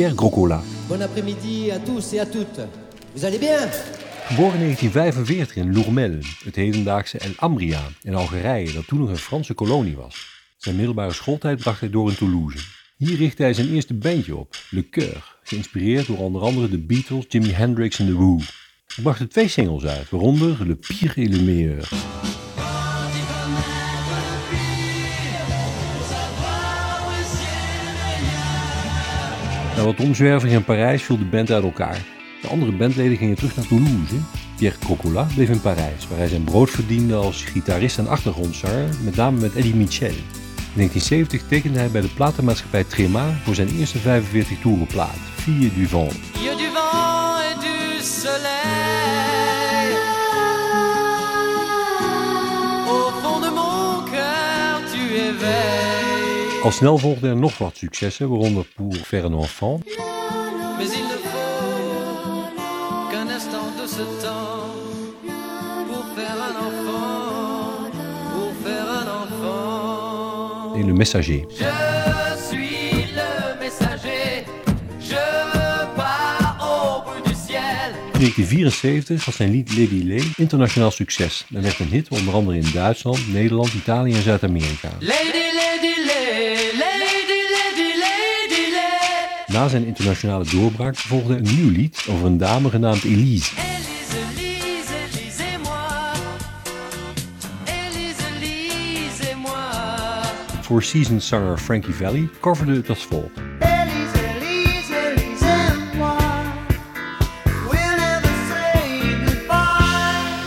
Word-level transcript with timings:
Pierre 0.00 0.14
Groccola. 0.14 0.62
Bon 0.88 1.02
après-midi 1.02 1.70
à 1.70 1.78
tous 1.78 2.14
et 2.14 2.20
à 2.20 2.24
toutes. 2.24 2.60
Vous 3.14 3.26
allez 3.26 3.38
bien 3.38 3.58
Geboren 4.28 4.60
in 4.60 4.72
1945 4.72 5.56
in 5.56 5.72
Lourmel, 5.74 6.18
het 6.44 6.56
hedendaagse 6.56 7.18
El 7.18 7.32
Ambria 7.36 7.80
in 8.02 8.14
Algerije, 8.14 8.72
dat 8.72 8.86
toen 8.86 8.98
nog 8.98 9.08
een 9.08 9.16
Franse 9.16 9.54
kolonie 9.54 9.96
was. 9.96 10.44
Zijn 10.56 10.76
middelbare 10.76 11.12
schooltijd 11.12 11.58
bracht 11.58 11.80
hij 11.80 11.90
door 11.90 12.08
in 12.08 12.16
Toulouse. 12.16 12.58
Hier 12.96 13.16
richtte 13.16 13.42
hij 13.42 13.54
zijn 13.54 13.74
eerste 13.74 13.94
bandje 13.94 14.36
op, 14.36 14.56
Le 14.70 14.88
Coeur, 14.88 15.36
geïnspireerd 15.42 16.06
door 16.06 16.18
onder 16.18 16.42
andere 16.42 16.68
de 16.68 16.78
Beatles, 16.78 17.24
Jimi 17.28 17.52
Hendrix 17.52 17.98
en 17.98 18.06
The 18.06 18.14
Who. 18.14 18.36
Hij 18.94 19.02
bracht 19.02 19.20
er 19.20 19.28
twee 19.28 19.48
singles 19.48 19.84
uit, 19.84 20.10
waaronder 20.10 20.66
Le 20.66 20.74
Pire 20.74 21.22
et 21.22 21.28
le 21.28 21.42
Meilleur. 21.42 21.88
Na 29.80 29.86
wat 29.86 30.00
omzwerving 30.00 30.52
in 30.52 30.64
Parijs 30.64 31.02
viel 31.02 31.18
de 31.18 31.24
band 31.24 31.50
uit 31.50 31.62
elkaar. 31.64 32.04
De 32.42 32.48
andere 32.48 32.72
bandleden 32.72 33.16
gingen 33.16 33.36
terug 33.36 33.56
naar 33.56 33.66
Toulouse. 33.66 34.14
Pierre 34.56 34.78
Crocola 34.78 35.26
bleef 35.34 35.48
in 35.48 35.60
Parijs, 35.60 36.08
waar 36.08 36.18
hij 36.18 36.28
zijn 36.28 36.44
brood 36.44 36.70
verdiende 36.70 37.14
als 37.14 37.44
gitarist 37.44 37.98
en 37.98 38.08
achtergrondzanger, 38.08 38.88
met 39.04 39.16
name 39.16 39.40
met 39.40 39.54
Eddie 39.54 39.74
Mitchell. 39.74 40.08
In 40.08 40.74
1970 40.74 41.48
tekende 41.48 41.78
hij 41.78 41.90
bij 41.90 42.00
de 42.00 42.08
platenmaatschappij 42.08 42.84
Trema 42.84 43.32
voor 43.44 43.54
zijn 43.54 43.68
eerste 43.68 43.98
45 43.98 44.60
toeren 44.60 44.86
plaat, 44.86 45.18
du 45.44 45.72
du 45.74 45.86
vent 45.86 46.12
et 46.12 47.60
du 47.60 48.02
soleil. 48.02 48.50
Au 52.86 53.10
fond 53.22 53.42
de 53.42 53.50
mon 53.54 54.04
cœur, 54.10 54.90
tu 54.92 55.14
éveilles. 55.14 55.99
Al 56.62 56.72
snel 56.72 56.98
volgden 56.98 57.30
er 57.30 57.36
nog 57.36 57.58
wat 57.58 57.76
successen, 57.76 58.28
waaronder 58.28 58.64
Pour 58.74 58.96
faire 58.96 59.24
un 59.24 59.32
enfant, 59.32 59.80
et 70.76 70.82
Le 70.82 70.92
Messager. 70.92 71.46
Je 71.50 71.64
suis 72.48 73.06
le 73.14 73.58
messager. 73.58 74.44
Je 75.00 75.16
pars 75.96 76.56
au 76.60 77.02
bout 77.04 77.22
du 77.28 77.34
ciel. 77.34 77.90
In 78.12 78.20
1974 78.20 79.24
was 79.24 79.36
zijn 79.36 79.50
lied 79.50 79.68
Lady 79.76 80.04
Lay 80.04 80.22
internationaal 80.36 80.90
succes 80.90 81.44
en 81.54 81.62
werd 81.62 81.78
een 81.78 81.88
hit 81.88 82.08
onder 82.08 82.34
andere 82.34 82.56
in 82.56 82.70
Duitsland, 82.72 83.32
Nederland, 83.32 83.72
Italië 83.72 84.14
en 84.14 84.22
Zuid-Amerika. 84.22 84.88
Lady, 85.00 85.24
lady, 85.24 85.50
lady, 85.54 86.09
Na 89.60 89.68
zijn 89.68 89.86
internationale 89.86 90.44
doorbraak 90.44 90.96
volgde 90.96 91.36
een 91.36 91.42
nieuw 91.42 91.70
lied 91.70 92.06
over 92.08 92.26
een 92.26 92.38
dame 92.38 92.70
genaamd 92.70 93.04
Elise. 93.04 93.54
Four 100.60 100.82
Seasons 100.82 101.28
zanger 101.28 101.58
Frankie 101.58 101.94
Valli 101.94 102.30
coverde 102.40 102.74
het 102.74 102.88
als 102.88 103.04
volgt. 103.04 103.40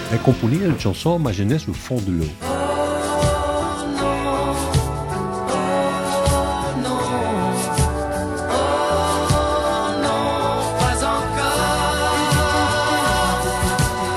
Hij 0.10 0.20
componeerde 0.24 0.74
de 0.74 0.80
chanson 0.80 1.22
Ma 1.22 1.32
jeunesse 1.32 1.68
au 1.68 1.76
fond 1.76 2.06
de 2.06 2.12
l'eau. 2.12 2.53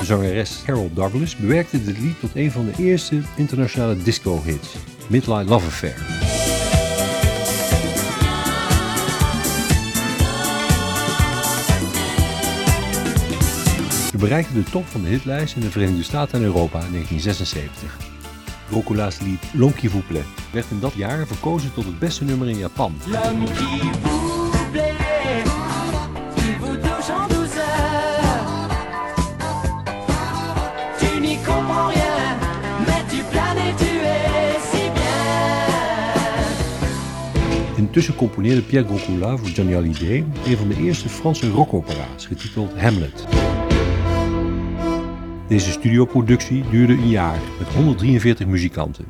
Zangeres 0.07 0.63
Carol 0.65 0.91
Douglas 0.95 1.37
bewerkte 1.37 1.85
dit 1.85 1.99
lied 1.99 2.21
tot 2.21 2.31
een 2.35 2.51
van 2.51 2.65
de 2.65 2.83
eerste 2.83 3.21
internationale 3.37 3.97
disco-hits, 4.03 4.75
Midnight 5.09 5.49
Love 5.49 5.67
Affair. 5.67 5.97
Ze 14.11 14.17
bereikte 14.17 14.53
de 14.53 14.63
top 14.63 14.87
van 14.87 15.03
de 15.03 15.09
hitlijst 15.09 15.55
in 15.57 15.61
de 15.61 15.71
Verenigde 15.71 16.03
Staten 16.03 16.39
en 16.39 16.45
Europa 16.45 16.79
in 16.85 16.91
1976. 16.91 17.99
Roccola's 18.71 19.19
lied 19.21 19.41
vous 19.91 20.05
plaît 20.09 20.53
werd 20.53 20.67
in 20.71 20.81
dat 20.81 20.93
jaar 20.93 21.27
verkozen 21.27 21.75
tot 21.75 21.85
het 21.85 21.99
beste 21.99 22.25
nummer 22.25 22.49
in 22.49 22.59
Japan. 22.59 22.95
L'homme 23.07 23.47
Intussen 37.97 38.27
componeerde 38.27 38.63
Pierre 38.63 38.89
Groccola 38.89 39.37
voor 39.37 39.49
Johnny 39.49 39.75
Hallyday 39.75 40.25
een 40.47 40.57
van 40.57 40.69
de 40.69 40.77
eerste 40.77 41.09
Franse 41.09 41.51
rockopera's, 41.51 42.27
getiteld 42.27 42.79
Hamlet. 42.79 43.27
Deze 45.49 45.71
studioproductie 45.71 46.65
duurde 46.71 46.93
een 46.93 47.09
jaar 47.09 47.39
met 47.59 47.69
143 47.75 48.47
muzikanten. 48.47 49.05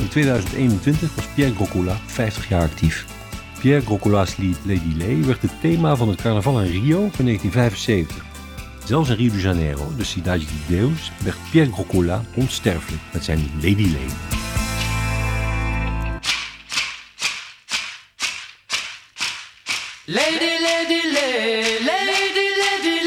In 0.00 0.08
2021 0.08 1.14
was 1.14 1.26
Pierre 1.34 1.54
Groccola 1.54 1.96
50 2.06 2.48
jaar 2.48 2.62
actief. 2.62 3.06
Pierre 3.60 3.84
Groccola's 3.84 4.36
lied 4.36 4.58
Lady 4.64 4.96
Lay 4.98 5.24
werd 5.24 5.42
het 5.42 5.60
thema 5.60 5.96
van 5.96 6.08
het 6.08 6.22
carnaval 6.22 6.60
in 6.60 6.70
Rio 6.70 7.08
van 7.12 7.24
1975. 7.24 8.26
Zelfs 8.88 9.10
in 9.10 9.16
Rio 9.16 9.32
de 9.32 9.40
Janeiro, 9.40 9.92
de 9.96 10.04
Cidade 10.04 10.44
de 10.44 10.76
Deus, 10.76 11.12
werd 11.22 11.36
Pierre 11.50 11.72
Groccola 11.72 12.24
onsterfelijk 12.34 13.02
met 13.12 13.24
zijn 13.24 13.50
Lady 13.54 13.92
Lay. 13.92 14.08
Lady, 20.04 20.52
lady, 20.66 21.00
lady, 21.12 21.84
lady, 21.84 22.46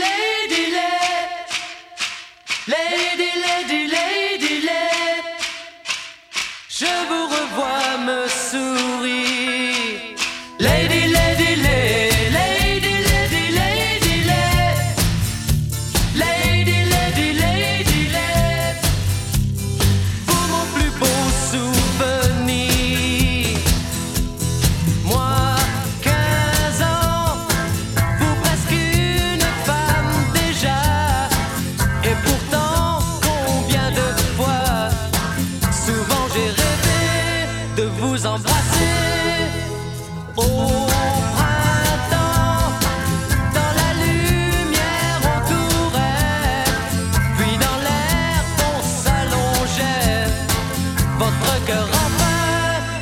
lady, 0.05 0.69
lay. 0.77 1.27
Lady, 2.65 3.31
lady, 3.45 3.87
lady, 3.91 4.65
lay. 4.65 5.23
Je 6.67 7.05
vous 7.07 7.27
revois 7.29 7.97
me 8.05 8.27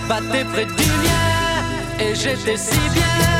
battait 0.10 0.44
près 0.46 0.66
du 0.66 0.90
mien 1.04 1.60
et 2.00 2.16
j'étais 2.16 2.58
si 2.58 2.80
bien. 2.96 3.39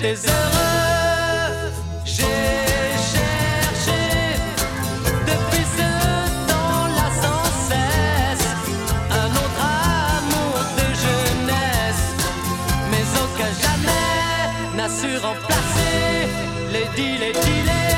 cherché 0.00 0.14
heureux. 0.28 1.72
J'ai 2.04 2.22
cherché 3.12 4.00
depuis 5.26 5.66
ce 5.76 5.90
temps-là 6.50 7.08
sans 7.22 7.44
cesse 7.68 8.46
un 9.10 9.30
autre 9.42 9.64
amour 10.18 10.54
de 10.78 10.86
jeunesse, 11.04 12.06
mais 12.90 13.04
aucun 13.22 13.52
jamais 13.64 14.76
n'a 14.76 14.88
su 14.88 15.10
remplacer 15.18 16.28
les 16.72 16.86
deals, 16.96 17.32
les. 17.32 17.97